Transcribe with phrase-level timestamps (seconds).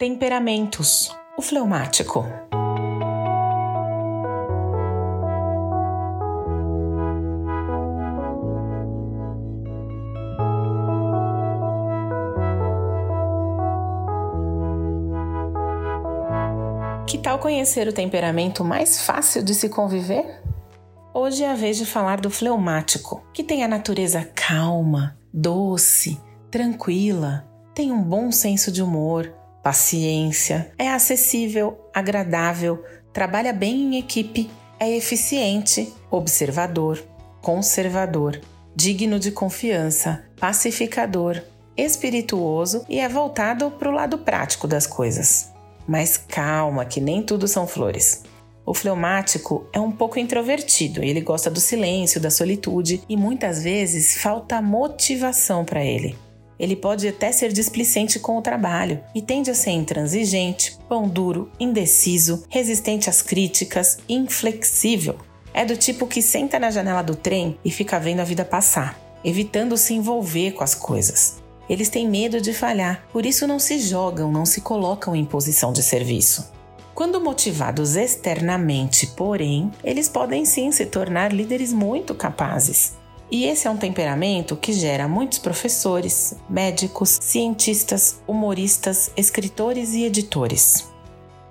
[0.00, 1.14] Temperamentos.
[1.36, 2.24] O fleumático.
[17.06, 20.42] Que tal conhecer o temperamento mais fácil de se conviver?
[21.12, 26.18] Hoje é a vez de falar do fleumático, que tem a natureza calma, doce,
[26.50, 29.30] tranquila, tem um bom senso de humor,
[29.62, 37.02] paciência, é acessível, agradável, trabalha bem em equipe, é eficiente, observador,
[37.40, 38.40] conservador,
[38.74, 41.42] digno de confiança, pacificador,
[41.76, 45.50] espirituoso e é voltado para o lado prático das coisas.
[45.86, 48.22] Mas calma, que nem tudo são flores.
[48.64, 54.18] O fleumático é um pouco introvertido, ele gosta do silêncio, da solitude e muitas vezes
[54.22, 56.16] falta motivação para ele.
[56.60, 61.50] Ele pode até ser displicente com o trabalho e tende a ser intransigente, pão duro,
[61.58, 65.16] indeciso, resistente às críticas, inflexível.
[65.54, 69.00] É do tipo que senta na janela do trem e fica vendo a vida passar,
[69.24, 71.40] evitando se envolver com as coisas.
[71.66, 75.72] Eles têm medo de falhar, por isso não se jogam, não se colocam em posição
[75.72, 76.52] de serviço.
[76.94, 82.99] Quando motivados externamente, porém, eles podem sim se tornar líderes muito capazes.
[83.30, 90.88] E esse é um temperamento que gera muitos professores, médicos, cientistas, humoristas, escritores e editores.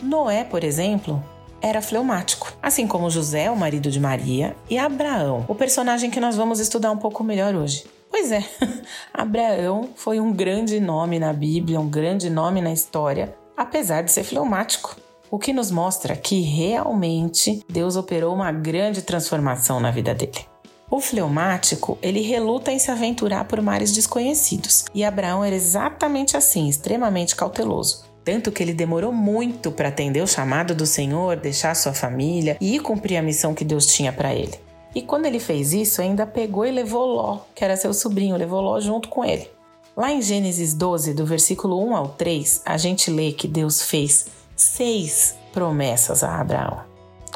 [0.00, 1.22] Noé, por exemplo,
[1.60, 6.36] era fleumático, assim como José, o marido de Maria, e Abraão, o personagem que nós
[6.36, 7.84] vamos estudar um pouco melhor hoje.
[8.10, 8.42] Pois é,
[9.12, 14.24] Abraão foi um grande nome na Bíblia, um grande nome na história, apesar de ser
[14.24, 14.96] fleumático.
[15.28, 20.46] O que nos mostra que realmente Deus operou uma grande transformação na vida dele.
[20.88, 26.68] O fleumático, ele reluta em se aventurar por mares desconhecidos, e Abraão era exatamente assim,
[26.68, 28.04] extremamente cauteloso.
[28.24, 32.78] Tanto que ele demorou muito para atender o chamado do Senhor, deixar sua família e
[32.78, 34.58] cumprir a missão que Deus tinha para ele.
[34.94, 38.60] E quando ele fez isso, ainda pegou e levou Ló, que era seu sobrinho, levou
[38.60, 39.50] Ló junto com ele.
[39.96, 44.26] Lá em Gênesis 12, do versículo 1 ao 3, a gente lê que Deus fez
[44.54, 46.80] seis promessas a Abraão.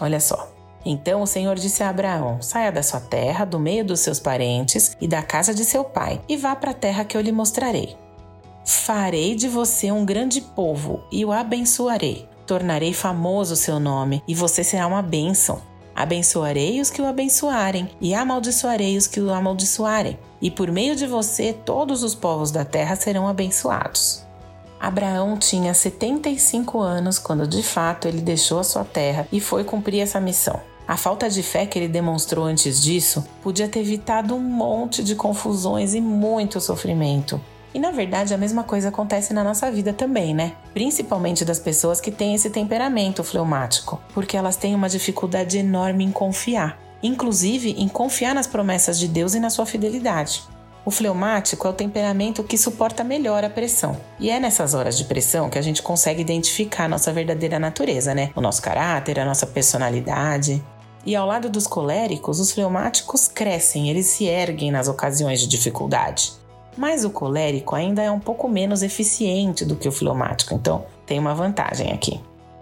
[0.00, 0.57] Olha só.
[0.90, 4.96] Então o Senhor disse a Abraão: Saia da sua terra, do meio dos seus parentes
[4.98, 7.94] e da casa de seu pai, e vá para a terra que eu lhe mostrarei.
[8.64, 12.26] Farei de você um grande povo e o abençoarei.
[12.46, 15.60] Tornarei famoso o seu nome e você será uma bênção.
[15.94, 20.18] Abençoarei os que o abençoarem e amaldiçoarei os que o amaldiçoarem.
[20.40, 24.24] E por meio de você todos os povos da terra serão abençoados.
[24.80, 30.00] Abraão tinha 75 anos quando de fato ele deixou a sua terra e foi cumprir
[30.00, 30.58] essa missão.
[30.88, 35.14] A falta de fé que ele demonstrou antes disso podia ter evitado um monte de
[35.14, 37.38] confusões e muito sofrimento.
[37.74, 40.54] E na verdade a mesma coisa acontece na nossa vida também, né?
[40.72, 46.10] Principalmente das pessoas que têm esse temperamento fleumático, porque elas têm uma dificuldade enorme em
[46.10, 50.42] confiar, inclusive em confiar nas promessas de Deus e na sua fidelidade.
[50.86, 54.00] O fleumático é o temperamento que suporta melhor a pressão.
[54.18, 58.30] E é nessas horas de pressão que a gente consegue identificar nossa verdadeira natureza, né?
[58.34, 60.64] O nosso caráter, a nossa personalidade.
[61.04, 66.32] E ao lado dos coléricos, os fleumáticos crescem, eles se erguem nas ocasiões de dificuldade.
[66.76, 71.18] Mas o colérico ainda é um pouco menos eficiente do que o fleumático, então tem
[71.18, 72.20] uma vantagem aqui.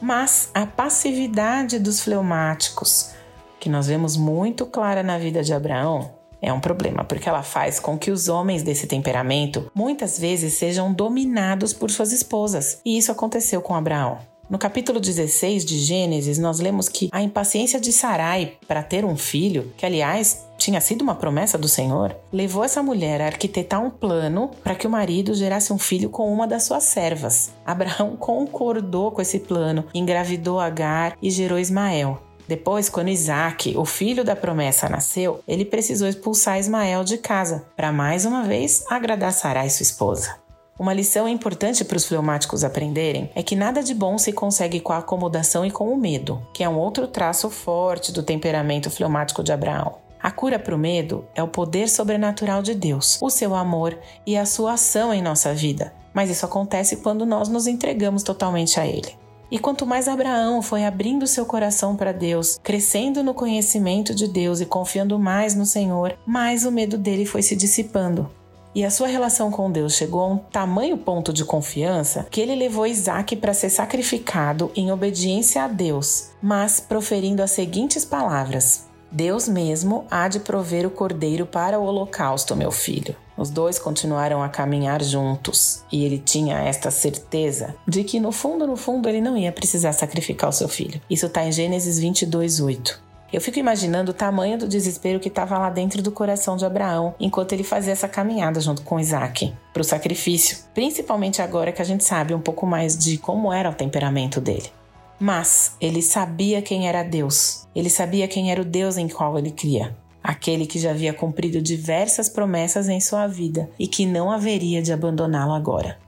[0.00, 3.10] Mas a passividade dos fleumáticos,
[3.58, 7.80] que nós vemos muito clara na vida de Abraão, é um problema, porque ela faz
[7.80, 12.80] com que os homens desse temperamento muitas vezes sejam dominados por suas esposas.
[12.84, 14.18] E isso aconteceu com Abraão.
[14.50, 19.14] No capítulo 16 de Gênesis, nós lemos que a impaciência de Sarai para ter um
[19.14, 23.90] filho, que aliás tinha sido uma promessa do Senhor, levou essa mulher a arquitetar um
[23.90, 27.50] plano para que o marido gerasse um filho com uma das suas servas.
[27.64, 32.18] Abraão concordou com esse plano, engravidou Agar e gerou Ismael.
[32.48, 37.92] Depois, quando Isaac, o filho da promessa, nasceu, ele precisou expulsar Ismael de casa para
[37.92, 40.47] mais uma vez agradar Sarai, sua esposa.
[40.78, 44.92] Uma lição importante para os fleumáticos aprenderem é que nada de bom se consegue com
[44.92, 49.42] a acomodação e com o medo, que é um outro traço forte do temperamento fleumático
[49.42, 49.96] de Abraão.
[50.22, 54.36] A cura para o medo é o poder sobrenatural de Deus, o seu amor e
[54.36, 55.92] a sua ação em nossa vida.
[56.14, 59.16] Mas isso acontece quando nós nos entregamos totalmente a Ele.
[59.50, 64.60] E quanto mais Abraão foi abrindo seu coração para Deus, crescendo no conhecimento de Deus
[64.60, 68.30] e confiando mais no Senhor, mais o medo dele foi se dissipando.
[68.74, 72.54] E a sua relação com Deus chegou a um tamanho ponto de confiança que ele
[72.54, 79.48] levou Isaac para ser sacrificado em obediência a Deus, mas proferindo as seguintes palavras: Deus
[79.48, 83.16] mesmo há de prover o cordeiro para o holocausto, meu filho.
[83.36, 88.66] Os dois continuaram a caminhar juntos e ele tinha esta certeza de que no fundo,
[88.66, 91.00] no fundo, ele não ia precisar sacrificar o seu filho.
[91.08, 93.07] Isso está em Gênesis 22, 8.
[93.32, 97.14] Eu fico imaginando o tamanho do desespero que estava lá dentro do coração de Abraão
[97.20, 101.84] enquanto ele fazia essa caminhada junto com Isaac para o sacrifício, principalmente agora que a
[101.84, 104.72] gente sabe um pouco mais de como era o temperamento dele.
[105.20, 109.50] Mas ele sabia quem era Deus, ele sabia quem era o Deus em qual ele
[109.50, 109.94] cria
[110.28, 114.92] aquele que já havia cumprido diversas promessas em sua vida e que não haveria de
[114.92, 115.98] abandoná-lo agora.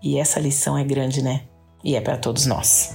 [0.00, 1.42] E essa lição é grande, né?
[1.82, 2.94] E é para todos nós.